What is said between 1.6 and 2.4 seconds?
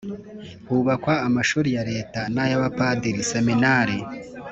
ya leta